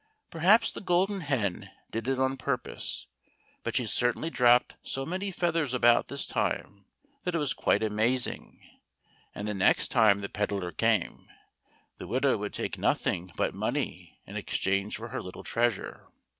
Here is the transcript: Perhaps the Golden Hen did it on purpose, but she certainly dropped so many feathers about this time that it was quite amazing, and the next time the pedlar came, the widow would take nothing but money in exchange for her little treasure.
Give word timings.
Perhaps 0.31 0.71
the 0.71 0.81
Golden 0.81 1.21
Hen 1.21 1.69
did 1.91 2.07
it 2.07 2.17
on 2.19 2.35
purpose, 2.35 3.05
but 3.61 3.75
she 3.75 3.85
certainly 3.85 4.31
dropped 4.31 4.73
so 4.81 5.05
many 5.05 5.29
feathers 5.29 5.75
about 5.75 6.07
this 6.07 6.25
time 6.25 6.85
that 7.23 7.35
it 7.35 7.37
was 7.37 7.53
quite 7.53 7.83
amazing, 7.83 8.59
and 9.35 9.47
the 9.47 9.53
next 9.53 9.89
time 9.89 10.21
the 10.21 10.27
pedlar 10.27 10.71
came, 10.71 11.29
the 11.99 12.07
widow 12.07 12.35
would 12.35 12.51
take 12.55 12.79
nothing 12.79 13.31
but 13.37 13.53
money 13.53 14.17
in 14.25 14.37
exchange 14.37 14.97
for 14.97 15.09
her 15.09 15.21
little 15.21 15.43
treasure. 15.43 16.07